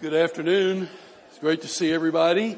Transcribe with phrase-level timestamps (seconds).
[0.00, 0.88] Good afternoon.
[1.28, 2.56] It's great to see everybody.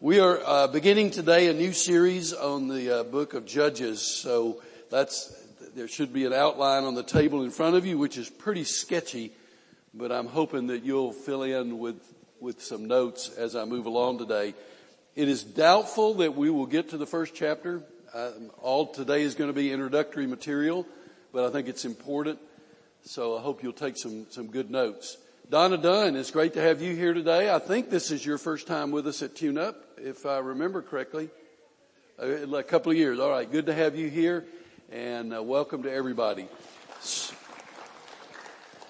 [0.00, 4.02] We are uh, beginning today a new series on the uh, book of Judges.
[4.02, 5.34] So that's
[5.74, 8.62] there should be an outline on the table in front of you, which is pretty
[8.62, 9.32] sketchy,
[9.92, 12.00] but I'm hoping that you'll fill in with
[12.38, 14.54] with some notes as I move along today.
[15.16, 17.82] It is doubtful that we will get to the first chapter.
[18.14, 18.30] Uh,
[18.62, 20.86] all today is going to be introductory material,
[21.32, 22.38] but I think it's important
[23.02, 25.16] so I hope you'll take some, some good notes.
[25.48, 27.52] Donna Dunn, it's great to have you here today.
[27.52, 30.82] I think this is your first time with us at Tune Up, if I remember
[30.82, 31.30] correctly.
[32.18, 33.18] A, a couple of years.
[33.18, 33.50] All right.
[33.50, 34.44] Good to have you here
[34.92, 36.46] and uh, welcome to everybody.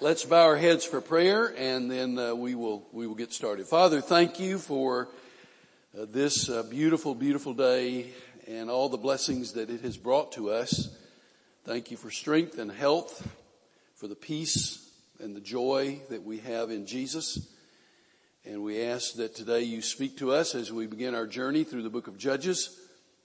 [0.00, 3.66] Let's bow our heads for prayer and then uh, we will, we will get started.
[3.66, 5.08] Father, thank you for
[5.96, 8.10] uh, this uh, beautiful, beautiful day
[8.48, 10.94] and all the blessings that it has brought to us.
[11.64, 13.26] Thank you for strength and health
[14.00, 14.88] for the peace
[15.20, 17.46] and the joy that we have in Jesus.
[18.46, 21.82] And we ask that today you speak to us as we begin our journey through
[21.82, 22.80] the book of Judges.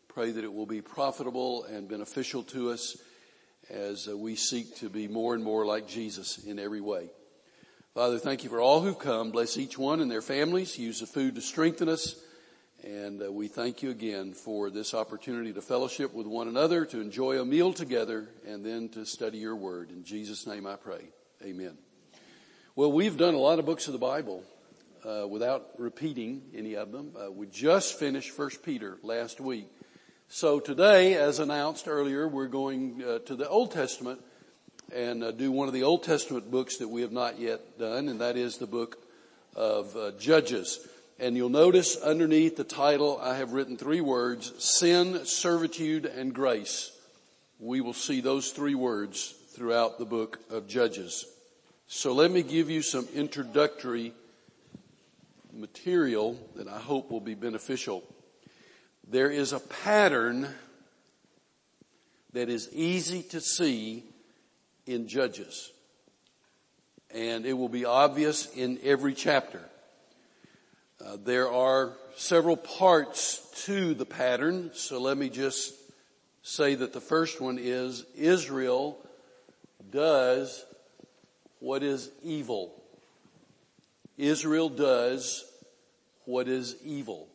[0.10, 2.98] Pray that it will be profitable and beneficial to us
[3.70, 7.10] as uh, we seek to be more and more like Jesus in every way.
[7.94, 9.32] Father, thank you for all who've come.
[9.32, 10.78] Bless each one and their families.
[10.78, 12.22] Use the food to strengthen us.
[12.84, 17.02] And uh, we thank you again for this opportunity to fellowship with one another, to
[17.02, 19.90] enjoy a meal together, and then to study your word.
[19.90, 21.10] In Jesus' name I pray.
[21.44, 21.78] Amen.
[22.76, 24.44] Well, we've done a lot of books of the Bible
[25.06, 27.14] uh, without repeating any of them.
[27.18, 29.68] Uh, we just finished First Peter last week.
[30.28, 34.22] So today, as announced earlier, we're going uh, to the Old Testament
[34.94, 38.10] and uh, do one of the Old Testament books that we have not yet done,
[38.10, 38.98] and that is the book
[39.56, 40.86] of uh, Judges.
[41.18, 46.92] And you'll notice underneath the title, I have written three words, sin, servitude, and grace.
[47.58, 51.26] We will see those three words throughout the book of Judges.
[51.88, 54.12] So let me give you some introductory
[55.54, 58.04] material that I hope will be beneficial.
[59.08, 60.50] There is a pattern
[62.34, 64.04] that is easy to see
[64.86, 65.72] in Judges.
[67.12, 69.62] And it will be obvious in every chapter.
[71.06, 75.76] Uh, there are several parts to the pattern, so let me just
[76.42, 78.98] say that the first one is Israel
[79.92, 80.66] does
[81.60, 82.82] what is evil.
[84.18, 85.46] Israel does
[86.24, 87.28] what is evil.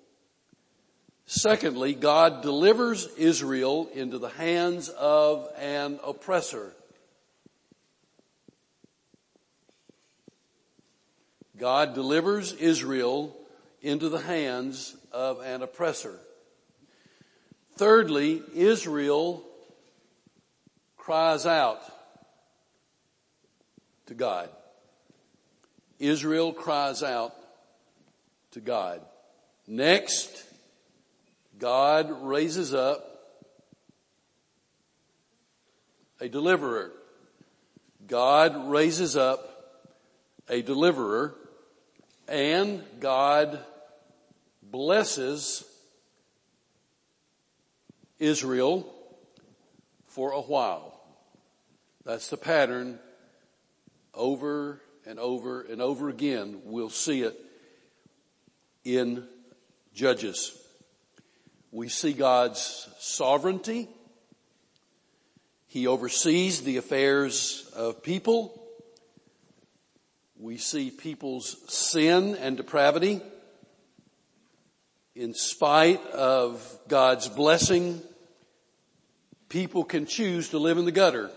[1.27, 6.73] Secondly, God delivers Israel into the hands of an oppressor.
[11.57, 13.37] God delivers Israel
[13.83, 16.19] into the hands of an oppressor.
[17.77, 19.43] Thirdly, Israel
[20.97, 21.81] cries out
[24.07, 24.51] to God.
[25.99, 27.35] Israel cries out
[28.53, 29.01] to God.
[29.67, 30.45] Next,
[31.59, 33.07] God raises up
[36.21, 36.93] a deliverer.
[38.07, 39.47] God raises up
[40.49, 41.35] a deliverer
[42.31, 43.59] and God
[44.71, 45.65] blesses
[48.19, 48.93] Israel
[50.07, 51.01] for a while.
[52.05, 52.99] That's the pattern
[54.15, 56.63] over and over and over again.
[56.65, 57.39] We'll see it
[58.85, 59.27] in
[59.95, 60.57] Judges.
[61.73, 63.89] We see God's sovereignty.
[65.67, 68.61] He oversees the affairs of people.
[70.39, 73.21] We see people's sin and depravity
[75.21, 78.01] in spite of God's blessing,
[79.51, 81.31] people can choose to live in the gutter.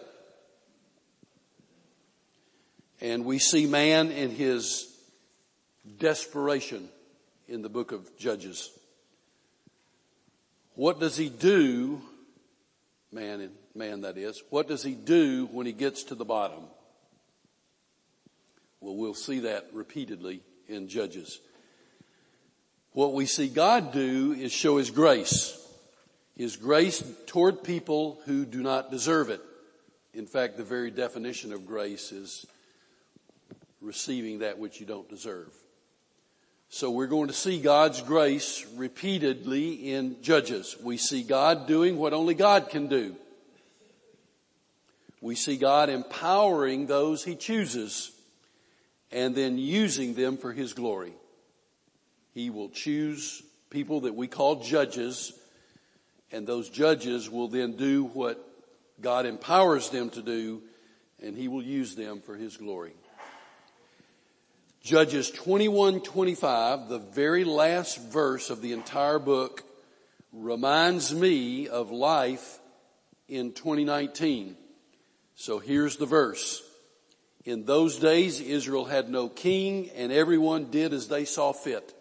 [3.02, 4.88] And we see man in his
[5.98, 6.88] desperation
[7.50, 8.72] in the book of Judges.
[10.76, 12.02] What does he do,
[13.12, 16.64] man, man that is, what does he do when he gets to the bottom?
[18.80, 20.40] Well, we'll see that repeatedly
[20.70, 21.42] in Judges.
[22.94, 25.60] What we see God do is show His grace.
[26.38, 29.42] His grace toward people who do not deserve it.
[30.14, 32.46] In fact, the very definition of grace is
[33.82, 35.52] receiving that which you don't deserve.
[36.70, 40.76] So we're going to see God's grace repeatedly in Judges.
[40.82, 43.16] We see God doing what only God can do.
[45.20, 48.12] We see God empowering those He chooses
[49.12, 51.14] and then using them for His glory.
[52.34, 55.34] He will choose people that we call judges
[56.32, 58.44] and those judges will then do what
[59.00, 60.62] God empowers them to do
[61.22, 62.94] and He will use them for His glory.
[64.82, 69.64] Judges 21, 25, the very last verse of the entire book
[70.34, 72.60] reminds me of life
[73.30, 74.58] in 2019.
[75.36, 76.62] So here's the verse.
[77.46, 81.94] In those days, Israel had no king and everyone did as they saw fit.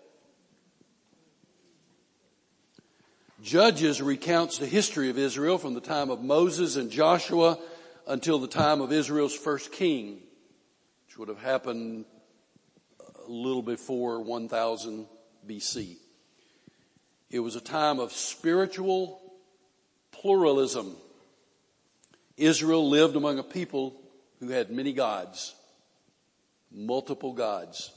[3.42, 7.58] Judges recounts the history of Israel from the time of Moses and Joshua
[8.06, 10.20] until the time of Israel's first king,
[11.06, 12.04] which would have happened
[13.26, 15.06] a little before 1000
[15.44, 15.96] BC.
[17.30, 19.20] It was a time of spiritual
[20.12, 20.94] pluralism.
[22.36, 24.00] Israel lived among a people
[24.38, 25.56] who had many gods,
[26.70, 27.90] multiple gods.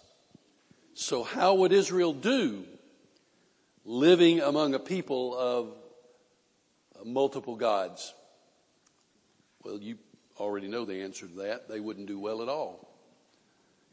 [0.96, 2.66] So how would Israel do
[3.86, 5.76] living among a people of
[7.06, 8.14] multiple gods?
[9.64, 9.98] Well, you
[10.38, 11.70] already know the answer to that.
[11.70, 12.92] They wouldn't do well at all.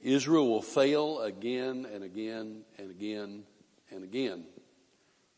[0.00, 3.44] Israel will fail again and again and again
[3.90, 4.44] and again.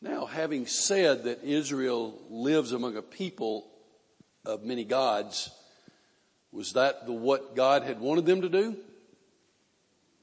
[0.01, 3.67] Now, having said that Israel lives among a people
[4.45, 5.51] of many gods,
[6.51, 8.75] was that the what God had wanted them to do?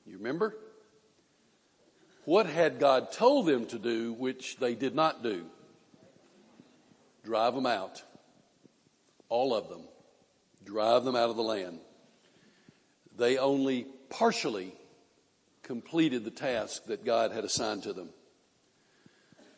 [0.07, 0.57] You remember?
[2.25, 5.45] What had God told them to do which they did not do?
[7.25, 8.03] Drive them out.
[9.29, 9.83] All of them.
[10.65, 11.81] Drive them out of the land.
[13.17, 14.73] They only partially
[15.63, 18.11] completed the task that God had assigned to them.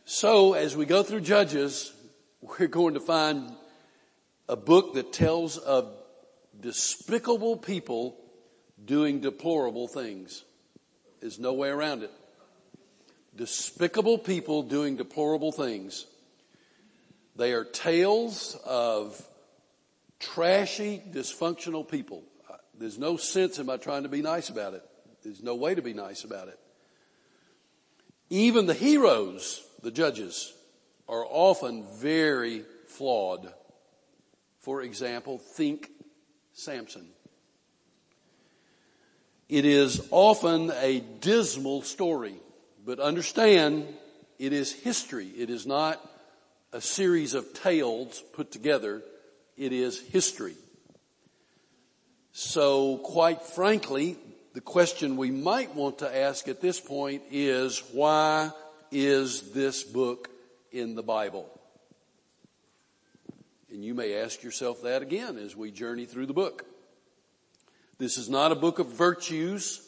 [0.06, 1.92] So as we go through Judges,
[2.40, 3.52] we're going to find
[4.48, 5.92] a book that tells of
[6.58, 8.16] despicable people
[8.82, 10.44] doing deplorable things.
[11.20, 12.10] There's no way around it.
[13.36, 16.06] Despicable people doing deplorable things.
[17.36, 19.20] They are tales of
[20.20, 22.22] trashy, dysfunctional people.
[22.48, 24.84] Uh, there's no sense in my trying to be nice about it.
[25.24, 26.58] There's no way to be nice about it.
[28.30, 30.52] Even the heroes, the judges,
[31.08, 33.52] are often very flawed.
[34.60, 35.90] For example, think
[36.52, 37.08] Samson.
[39.48, 42.36] It is often a dismal story,
[42.84, 43.86] but understand
[44.38, 45.28] it is history.
[45.28, 46.00] It is not
[46.72, 49.02] a series of tales put together.
[49.56, 50.56] It is history.
[52.32, 54.16] So quite frankly,
[54.54, 58.50] the question we might want to ask at this point is why
[58.90, 60.28] is this book
[60.72, 61.48] in the Bible?
[63.70, 66.64] And you may ask yourself that again as we journey through the book.
[67.98, 69.80] This is not a book of virtues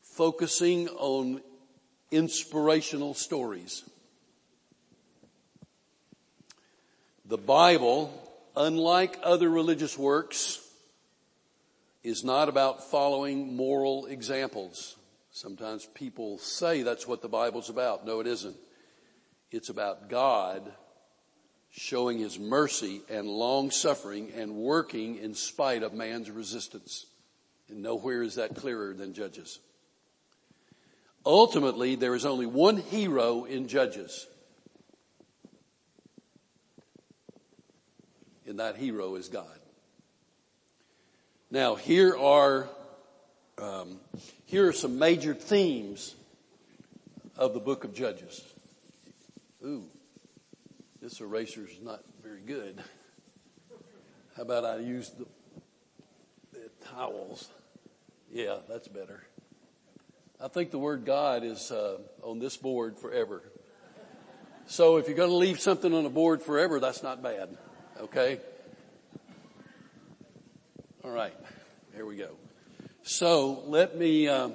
[0.00, 1.40] focusing on
[2.12, 3.82] inspirational stories.
[7.24, 8.12] The Bible,
[8.54, 10.60] unlike other religious works,
[12.04, 14.96] is not about following moral examples.
[15.30, 18.04] Sometimes people say that's what the Bible's about.
[18.04, 18.56] No, it isn't.
[19.50, 20.70] It's about God
[21.70, 27.06] showing his mercy and long suffering and working in spite of man's resistance.
[27.68, 29.58] And nowhere is that clearer than Judges.
[31.24, 34.26] Ultimately, there is only one hero in Judges.
[38.46, 39.46] And that hero is God.
[41.50, 42.68] Now, here are
[43.58, 44.00] um,
[44.46, 46.14] here are some major themes
[47.36, 48.42] of the book of Judges.
[49.64, 49.84] Ooh,
[51.00, 52.82] this eraser is not very good.
[54.36, 55.26] How about I use the,
[56.52, 57.48] the towels?
[58.32, 59.22] Yeah, that's better.
[60.42, 63.44] I think the word God is uh, on this board forever.
[64.66, 67.56] So if you're going to leave something on a board forever, that's not bad.
[68.00, 68.40] Okay?
[71.04, 71.34] All right,
[71.94, 72.30] here we go.
[73.04, 74.54] So let me um,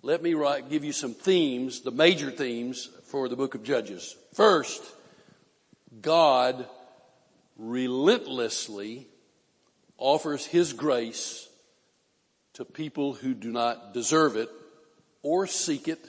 [0.00, 4.16] let me write, give you some themes, the major themes for the book of Judges.
[4.32, 4.82] First,
[6.00, 6.66] God
[7.58, 9.08] relentlessly
[9.98, 11.50] offers His grace
[12.54, 14.48] to people who do not deserve it
[15.22, 16.04] or seek it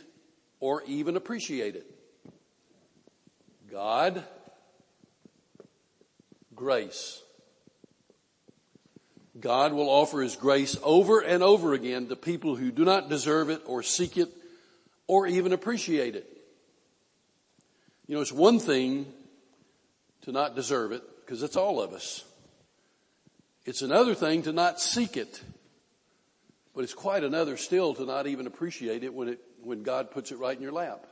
[0.60, 1.86] or even appreciate it.
[3.72, 4.24] God,
[6.56, 7.22] grace.
[9.40, 13.50] God will offer His grace over and over again to people who do not deserve
[13.50, 14.30] it or seek it
[15.08, 16.26] or even appreciate it.
[18.08, 19.08] You know, it's one thing
[20.22, 22.24] to not deserve it because it's all of us.
[23.66, 25.42] It's another thing to not seek it,
[26.76, 30.32] but it's quite another still to not even appreciate it when it, when God puts
[30.32, 31.08] it right in your lap.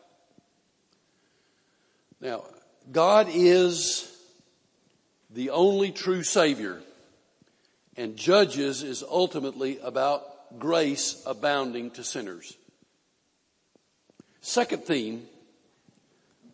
[2.19, 2.43] Now,
[2.91, 4.13] God is
[5.29, 6.81] the only true Savior.
[7.95, 12.57] And Judges is ultimately about grace abounding to sinners.
[14.41, 15.25] Second theme,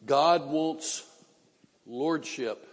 [0.06, 1.04] God wants
[1.88, 2.68] lordship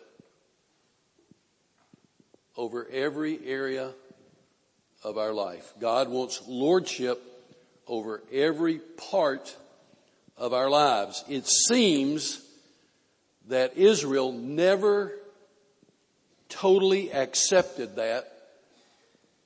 [2.56, 3.92] over every area
[5.06, 5.72] of our life.
[5.78, 7.22] God wants lordship
[7.86, 9.54] over every part
[10.36, 11.24] of our lives.
[11.28, 12.44] It seems
[13.46, 15.12] that Israel never
[16.48, 18.32] totally accepted that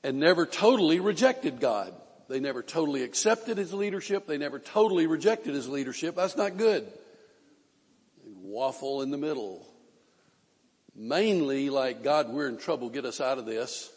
[0.02, 1.92] and never totally rejected God.
[2.30, 4.26] They never totally accepted his leadership.
[4.26, 6.16] They never totally rejected his leadership.
[6.16, 6.84] That's not good.
[8.24, 9.66] They waffle in the middle.
[10.96, 12.88] Mainly like, God, we're in trouble.
[12.88, 13.90] Get us out of this.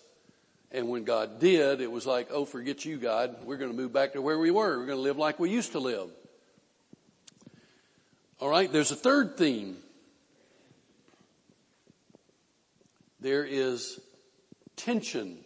[0.73, 3.45] And when God did, it was like, oh, forget you, God.
[3.45, 4.79] We're going to move back to where we were.
[4.79, 6.09] We're going to live like we used to live.
[8.39, 9.77] All right, there's a third theme.
[13.19, 13.99] There is
[14.75, 15.37] tension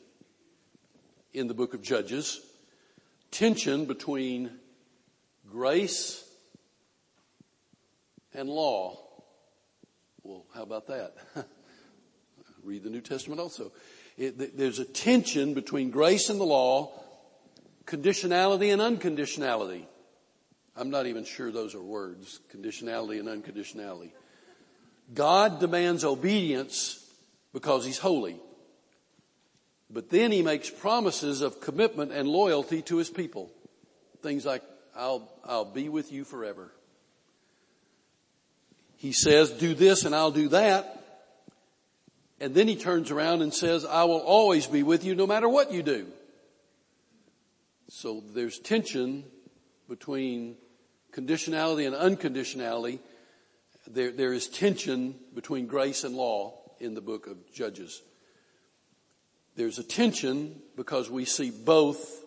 [1.34, 2.40] in the book of Judges.
[3.30, 4.50] Tension between
[5.52, 6.24] grace
[8.34, 8.98] and law.
[10.24, 11.16] Well, how about that?
[12.64, 13.74] Read the New Testament also.
[14.18, 16.92] It, there's a tension between grace and the law,
[17.86, 19.84] conditionality and unconditionality.
[20.76, 24.12] I'm not even sure those are words, conditionality and unconditionality.
[25.14, 27.04] God demands obedience
[27.54, 28.38] because He's holy.
[29.90, 33.52] But then He makes promises of commitment and loyalty to His people.
[34.22, 34.64] Things like,
[34.96, 36.72] I'll, I'll be with you forever.
[38.98, 40.97] He says, do this and I'll do that.
[42.40, 45.50] And then he turns around and says, I will always be with you no matter
[45.50, 46.08] what you do.
[47.90, 49.24] So there's tension
[49.90, 50.58] between
[51.12, 53.00] conditionality and unconditionality.
[53.88, 58.04] There, there is tension between grace and law in the book of Judges.
[59.56, 62.24] There's a tension because we see both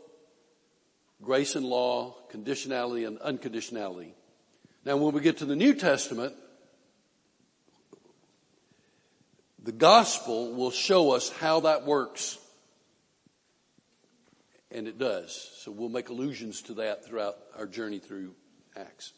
[1.22, 4.12] grace and law, conditionality and unconditionality.
[4.84, 6.34] Now when we get to the New Testament,
[9.62, 12.38] The gospel will show us how that works.
[14.70, 15.50] And it does.
[15.58, 18.34] So we'll make allusions to that throughout our journey through
[18.76, 19.12] Acts,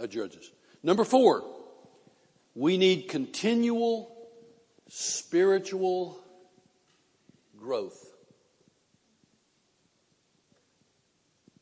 [0.00, 0.50] uh, Judges.
[0.82, 1.44] Number four,
[2.54, 4.16] we need continual
[4.88, 6.18] spiritual
[7.56, 8.08] growth.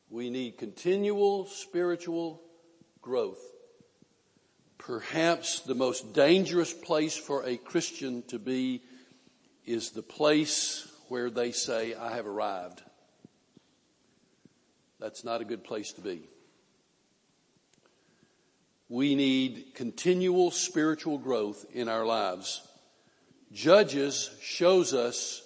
[0.09, 2.41] We need continual spiritual
[3.03, 3.41] growth
[4.91, 8.83] perhaps the most dangerous place for a Christian to be
[9.65, 12.83] is the place where they say, I have arrived.
[14.99, 16.25] That's not a good place to be.
[18.89, 22.61] We need continual spiritual growth in our lives.
[23.53, 25.41] Judges shows us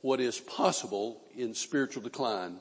[0.00, 2.58] what is possible in spiritual decline,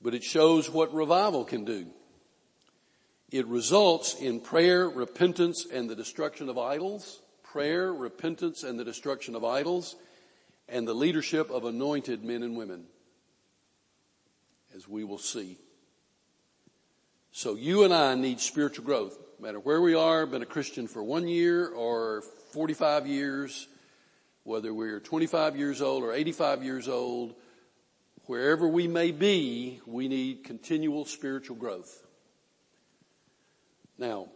[0.00, 1.88] but it shows what revival can do.
[3.30, 7.20] It results in prayer, repentance, and the destruction of idols.
[7.44, 9.96] Prayer, repentance, and the destruction of idols,
[10.68, 12.84] and the leadership of anointed men and women.
[14.74, 15.58] As we will see.
[17.32, 19.16] So you and I need spiritual growth.
[19.38, 22.22] No matter where we are, been a Christian for one year or
[22.52, 23.68] 45 years,
[24.42, 27.34] whether we're 25 years old or 85 years old,
[28.26, 32.06] wherever we may be, we need continual spiritual growth.
[34.00, 34.28] Now,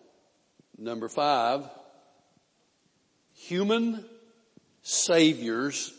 [0.76, 1.66] number five,
[3.32, 4.04] human
[4.82, 5.90] saviors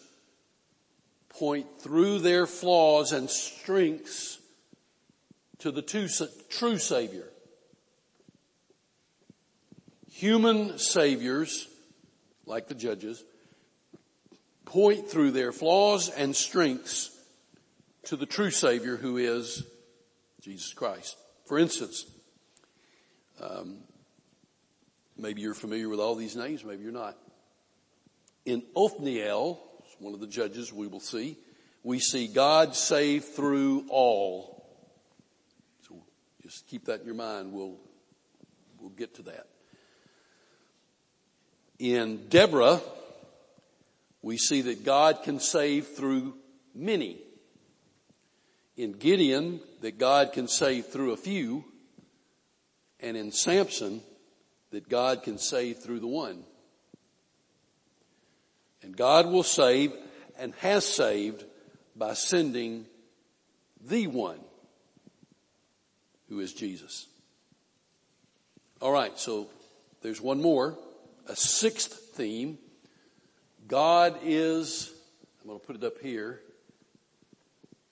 [1.29, 4.37] point through their flaws and strengths
[5.59, 6.07] to the two,
[6.49, 7.27] true Savior.
[10.11, 11.67] Human saviors,
[12.45, 13.23] like the judges,
[14.65, 17.09] point through their flaws and strengths
[18.03, 19.63] to the true Savior who is
[20.39, 21.17] Jesus Christ.
[21.47, 22.05] For instance,
[23.41, 23.77] um,
[25.17, 27.17] maybe you're familiar with all these names, maybe you're not.
[28.45, 29.59] In Othniel,
[29.99, 31.37] one of the judges we will see,
[31.83, 34.67] we see God save through all.
[35.87, 35.95] So
[36.41, 37.53] just keep that in your mind.
[37.53, 37.77] We'll,
[38.79, 39.47] we'll get to that.
[41.77, 42.81] In Deborah,
[44.21, 46.35] we see that God can save through
[46.73, 47.17] many.
[48.77, 51.65] In Gideon, that God can save through a few
[52.99, 54.01] and in Samson
[54.71, 56.43] that God can save through the one.
[58.81, 59.93] And God will save
[60.37, 61.43] and has saved
[61.95, 62.85] by sending
[63.81, 64.39] the one
[66.29, 67.07] who is Jesus.
[68.81, 69.49] All right, so
[70.01, 70.77] there's one more,
[71.27, 72.57] a sixth theme.
[73.67, 74.91] God is,
[75.41, 76.41] I'm going to put it up here.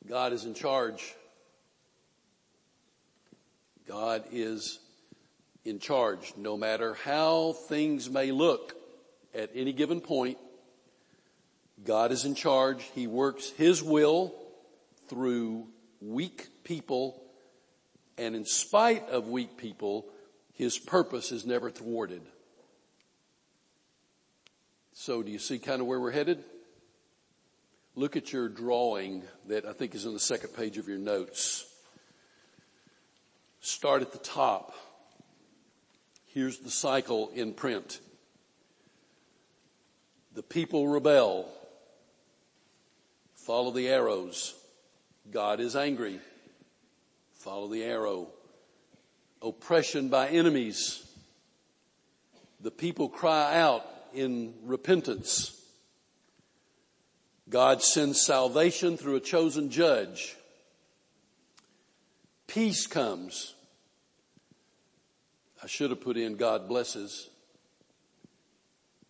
[0.08, 1.16] God is in charge.
[3.88, 4.80] God is
[5.66, 6.34] in charge.
[6.38, 8.76] No matter how things may look
[9.34, 10.38] at any given point,
[11.84, 12.84] God is in charge.
[12.96, 14.34] He works His will
[15.08, 15.68] through
[16.02, 17.24] weak people
[18.18, 20.06] and in spite of weak people,
[20.54, 22.22] His purpose is never thwarted.
[24.94, 26.44] So do you see kind of where we're headed?
[27.96, 31.66] Look at your drawing that I think is on the second page of your notes.
[33.62, 34.74] Start at the top.
[36.34, 38.00] Here's the cycle in print.
[40.34, 41.48] The people rebel.
[43.36, 44.56] Follow the arrows.
[45.30, 46.20] God is angry.
[47.34, 48.30] Follow the arrow.
[49.44, 51.06] Oppression by enemies.
[52.62, 53.86] The people cry out
[54.16, 55.60] in repentance.
[57.48, 60.36] God sends salvation through a chosen judge.
[62.48, 63.53] Peace comes.
[65.64, 67.30] I should have put in God blesses.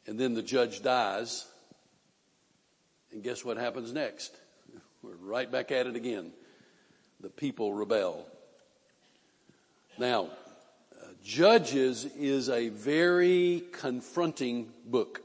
[0.06, 1.48] And then the judge dies.
[3.12, 4.36] And guess what happens next?
[5.02, 6.32] We're right back at it again.
[7.22, 8.28] The people rebel.
[9.98, 10.26] Now,
[11.02, 15.22] uh, Judges is a very confronting book.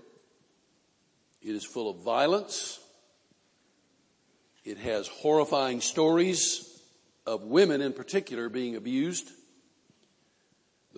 [1.43, 2.81] It is full of violence.
[4.65, 6.81] It has horrifying stories
[7.27, 9.31] of women in particular being abused.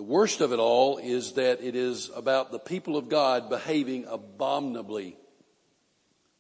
[0.00, 4.06] The worst of it all is that it is about the people of God behaving
[4.08, 5.18] abominably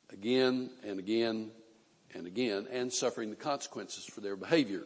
[0.08, 1.50] again and again
[2.14, 4.84] and again and suffering the consequences for their behavior.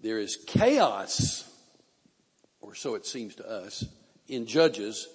[0.00, 1.44] There is chaos,
[2.62, 3.84] or so it seems to us,
[4.26, 5.06] in Judges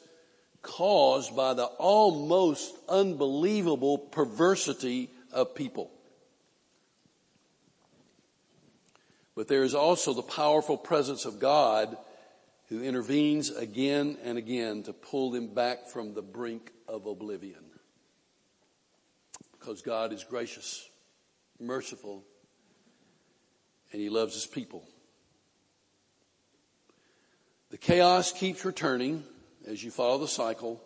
[0.61, 5.89] caused by the almost unbelievable perversity of people.
[9.37, 11.95] But there is also the powerful presence of God
[12.69, 17.63] who intervenes again and again to pull them back from the brink of oblivion
[19.51, 20.89] because God is gracious,
[21.59, 22.23] merciful,
[23.91, 24.83] and He loves His people.
[27.69, 29.23] The chaos keeps returning
[29.67, 30.81] as you follow the cycle.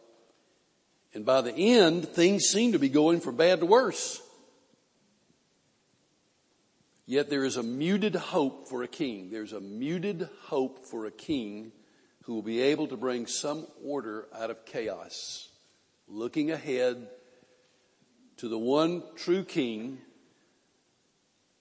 [1.13, 4.21] And by the end, things seem to be going from bad to worse.
[7.11, 9.31] Yet there is a muted hope for a king.
[9.31, 11.73] There's a muted hope for a king
[12.21, 15.49] who will be able to bring some order out of chaos.
[16.07, 17.09] Looking ahead
[18.37, 19.97] to the one true King,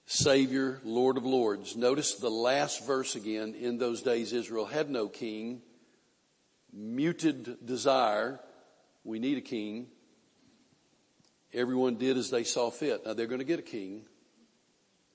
[0.05, 1.75] Savior, Lord of Lords.
[1.75, 3.53] Notice the last verse again.
[3.53, 5.63] In those days Israel had no king.
[6.71, 8.39] Muted desire.
[9.03, 9.87] We need a king.
[11.53, 13.05] Everyone did as they saw fit.
[13.05, 14.05] Now they're going to get a king.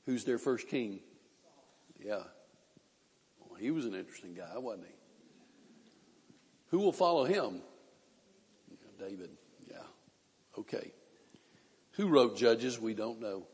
[0.06, 1.00] Who's their first king?
[2.02, 2.22] Yeah.
[3.40, 4.94] Well, he was an interesting guy, wasn't he?
[6.70, 7.60] Who will follow him?
[8.98, 9.30] David.
[9.68, 9.76] Yeah.
[10.58, 10.92] Okay.
[11.92, 12.80] Who wrote Judges?
[12.80, 13.46] We don't know.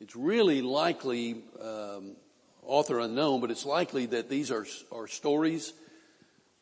[0.00, 2.16] It's really likely, um,
[2.62, 5.72] author unknown, but it's likely that these are, are stories,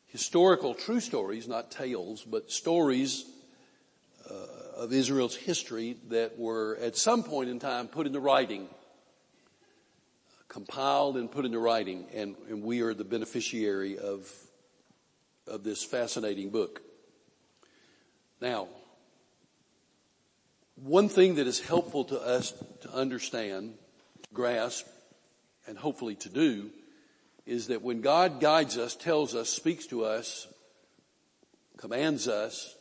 [0.07, 3.25] historical true stories, not tales, but stories
[4.81, 8.67] of Israel's history that were at some point in time put into writing,
[10.49, 14.27] compiled and put into writing, and, and we are the beneficiary of,
[15.47, 16.81] of this fascinating book.
[18.41, 18.69] Now,
[20.77, 23.75] one thing that is helpful to us to understand,
[24.23, 24.87] to grasp,
[25.67, 26.71] and hopefully to do
[27.45, 30.49] is that when God guides us, tells us, speaks to us,
[31.77, 32.77] commands us,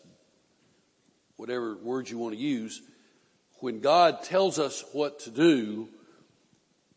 [1.39, 2.81] whatever words you want to use,
[3.61, 5.87] when God tells us what to do,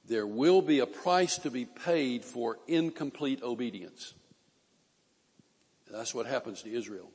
[0.08, 4.14] there will be a price to be paid for incomplete obedience.
[5.88, 7.08] That's what happens to Israel.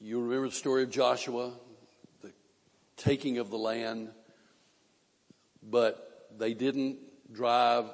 [0.00, 1.52] You remember the story of Joshua,
[2.20, 2.32] the
[2.98, 4.10] taking of the land,
[5.62, 6.98] but they didn't
[7.32, 7.86] drive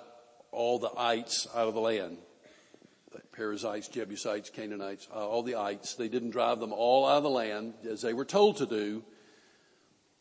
[0.51, 2.19] all the ites out of the land.
[3.41, 5.95] Perizzites, Jebusites, Canaanites, uh, all the ites.
[5.95, 9.03] They didn't drive them all out of the land as they were told to do.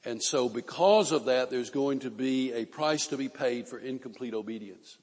[0.05, 3.77] And so because of that, there's going to be a price to be paid for
[3.77, 4.97] incomplete obedience.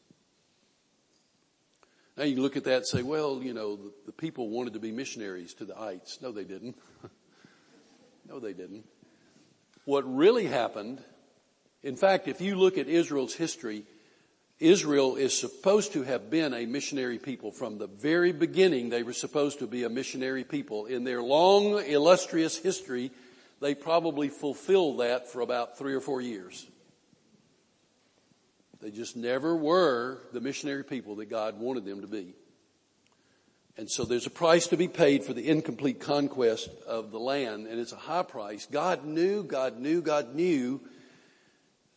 [2.16, 4.80] Now you look at that and say, well, you know, the, the people wanted to
[4.80, 6.22] be missionaries to the ites.
[6.22, 6.78] No, they didn't.
[8.26, 8.86] no, they didn't.
[9.84, 11.04] What really happened,
[11.82, 13.84] in fact, if you look at Israel's history,
[14.58, 17.50] Israel is supposed to have been a missionary people.
[17.50, 20.86] From the very beginning, they were supposed to be a missionary people.
[20.86, 23.10] In their long, illustrious history,
[23.60, 26.66] they probably fulfilled that for about three or four years.
[28.80, 32.34] They just never were the missionary people that God wanted them to be.
[33.78, 37.66] And so there's a price to be paid for the incomplete conquest of the land,
[37.66, 38.66] and it's a high price.
[38.70, 40.80] God knew, God knew, God knew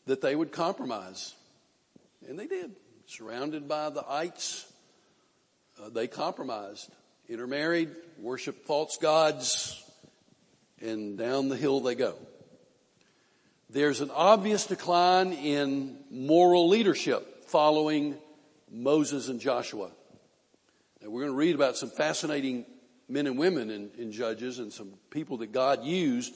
[0.05, 1.35] that they would compromise.
[2.27, 2.75] And they did.
[3.05, 4.71] Surrounded by the ites,
[5.82, 6.91] uh, they compromised.
[7.27, 9.84] Intermarried, worshiped false gods,
[10.82, 12.15] and down the hill they go.
[13.69, 18.17] There's an obvious decline in moral leadership following
[18.71, 19.91] Moses and Joshua.
[21.01, 22.65] And we're going to read about some fascinating
[23.08, 26.34] men and women in, in Judges and some people that God used,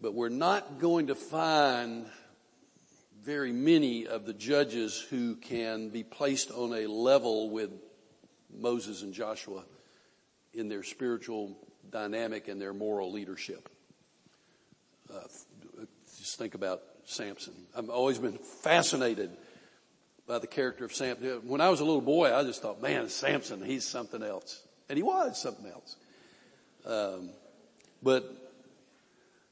[0.00, 2.06] but we're not going to find
[3.26, 7.70] very many of the judges who can be placed on a level with
[8.56, 9.64] Moses and Joshua
[10.54, 11.58] in their spiritual
[11.90, 13.68] dynamic and their moral leadership.
[15.12, 15.18] Uh,
[16.16, 17.52] just think about Samson.
[17.76, 19.30] I've always been fascinated
[20.28, 21.48] by the character of Samson.
[21.48, 24.62] When I was a little boy, I just thought, man, Samson, he's something else.
[24.88, 25.96] And he was something else.
[26.86, 27.30] Um,
[28.04, 28.52] but,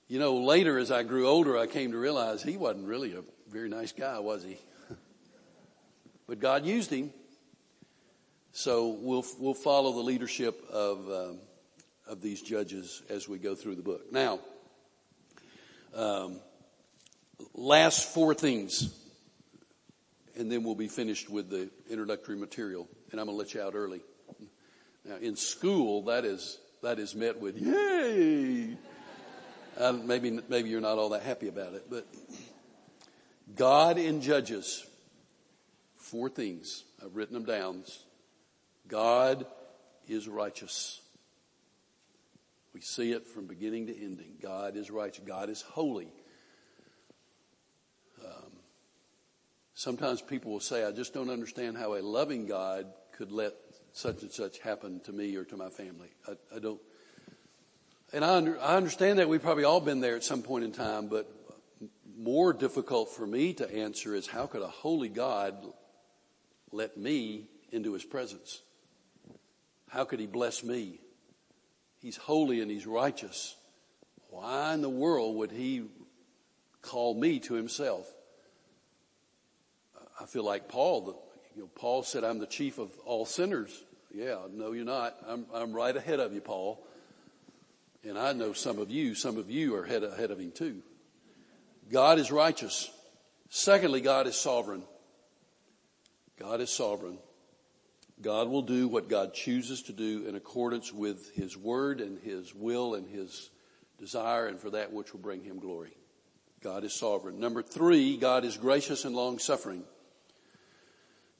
[0.06, 3.22] you know, later as I grew older, I came to realize he wasn't really a
[3.48, 4.58] very nice guy, was he?
[6.26, 7.12] but God used him.
[8.52, 11.38] So we'll, we'll follow the leadership of, um,
[12.06, 14.12] of these judges as we go through the book.
[14.12, 14.38] Now,
[15.94, 16.40] um,
[17.54, 18.92] last four things
[20.36, 22.88] and then we'll be finished with the introductory material.
[23.10, 24.00] And I'm going to let you out early.
[25.04, 28.76] Now, in school, that is that is met with yay.
[29.78, 32.06] Uh, maybe maybe you're not all that happy about it, but
[33.54, 34.84] God in Judges,
[35.96, 37.84] four things I've written them down.
[38.88, 39.46] God
[40.08, 41.00] is righteous.
[42.72, 44.34] We see it from beginning to ending.
[44.42, 45.24] God is righteous.
[45.24, 46.08] God is holy.
[48.24, 48.52] Um,
[49.74, 52.86] sometimes people will say, I just don't understand how a loving God
[53.16, 53.54] could let
[53.92, 56.08] such and such happen to me or to my family.
[56.26, 56.80] I, I don't.
[58.12, 60.72] And I, under, I understand that we've probably all been there at some point in
[60.72, 61.30] time, but
[62.24, 65.54] more difficult for me to answer is how could a holy God
[66.72, 68.62] let me into his presence?
[69.90, 70.98] How could he bless me?
[72.00, 73.54] He's holy and he's righteous.
[74.30, 75.84] Why in the world would he
[76.82, 78.10] call me to himself?
[80.20, 81.22] I feel like Paul,
[81.54, 83.84] you know, Paul said, I'm the chief of all sinners.
[84.12, 85.16] Yeah, no, you're not.
[85.28, 86.84] I'm, I'm right ahead of you, Paul.
[88.02, 90.82] And I know some of you, some of you are ahead, ahead of him too.
[91.90, 92.90] God is righteous.
[93.48, 94.82] Secondly, God is sovereign.
[96.38, 97.18] God is sovereign.
[98.20, 102.54] God will do what God chooses to do in accordance with His word and His
[102.54, 103.50] will and His
[103.98, 105.96] desire and for that which will bring Him glory.
[106.62, 107.38] God is sovereign.
[107.38, 109.84] Number three, God is gracious and long suffering.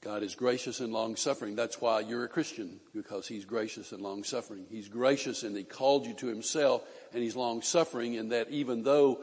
[0.02, 1.56] God is gracious and long suffering.
[1.56, 4.66] That's why you're a Christian, because He's gracious and long suffering.
[4.68, 6.82] He's gracious and He called you to Himself,
[7.14, 9.20] and He's long suffering in that even though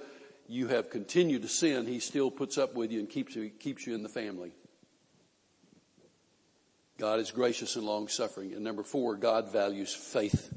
[0.52, 3.88] you have continued to sin, He still puts up with you and keeps you, keeps
[3.88, 4.52] you in the family.
[7.00, 8.54] God is gracious and long suffering.
[8.54, 10.54] And number four, God values faith.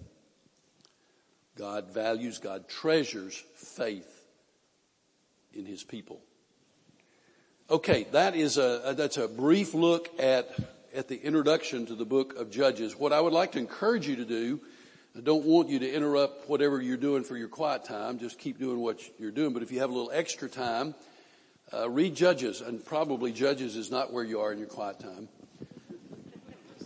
[1.56, 4.26] God values, God treasures faith
[5.54, 6.20] in His people.
[7.70, 10.50] Okay, that is a, that's a brief look at,
[10.92, 12.94] at the introduction to the book of Judges.
[12.94, 14.60] What I would like to encourage you to do,
[15.16, 18.18] I don't want you to interrupt whatever you're doing for your quiet time.
[18.18, 19.52] Just keep doing what you're doing.
[19.52, 20.96] But if you have a little extra time,
[21.72, 25.28] uh, read Judges, and probably Judges is not where you are in your quiet time.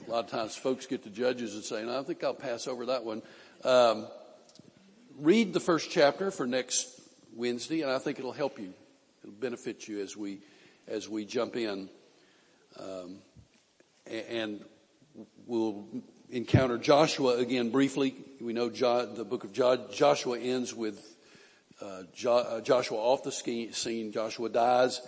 [0.07, 2.67] A lot of times folks get to Judges and say, no, I think I'll pass
[2.67, 3.23] over that one.
[3.65, 4.07] Um,
[5.19, 7.01] read the first chapter for next
[7.35, 8.75] Wednesday, and I think it'll help you.
[9.23, 10.41] It'll benefit you as we
[10.87, 11.89] as we jump in.
[12.79, 13.21] Um,
[14.07, 14.63] and
[15.47, 15.87] we'll
[16.31, 18.15] encounter Joshua again briefly.
[18.41, 21.17] We know jo- the book of jo- Joshua ends with
[21.81, 24.13] uh, jo- uh, Joshua off the scene.
[24.13, 25.01] Joshua dies.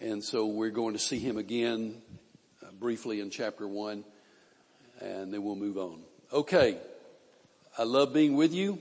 [0.00, 2.02] And so we're going to see him again
[2.62, 4.04] uh, briefly in chapter one.
[5.00, 6.00] And then we'll move on.
[6.32, 6.78] Okay.
[7.78, 8.78] I love being with you.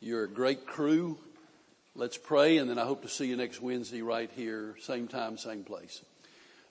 [0.00, 1.18] You're a great crew.
[1.94, 5.38] Let's pray and then I hope to see you next Wednesday right here, same time,
[5.38, 6.02] same place.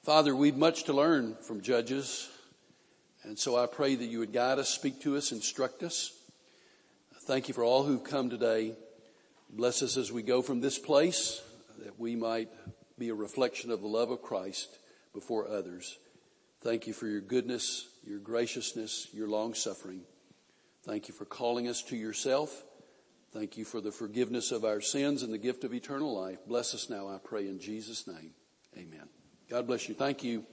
[0.04, 2.30] Father, we've much to learn from Judges.
[3.24, 6.12] And so I pray that you would guide us, speak to us, instruct us.
[7.22, 8.76] Thank you for all who've come today.
[9.50, 11.42] Bless us as we go from this place
[11.80, 12.50] that we might
[13.00, 14.78] be a reflection of the love of Christ
[15.14, 15.98] before others.
[16.62, 20.02] Thank you for your goodness, your graciousness, your long suffering.
[20.84, 22.64] Thank you for calling us to yourself.
[23.32, 26.40] Thank you for the forgiveness of our sins and the gift of eternal life.
[26.46, 28.32] Bless us now, I pray in Jesus' name.
[28.78, 29.08] Amen.
[29.50, 29.96] God bless you.
[29.96, 30.46] Thank you.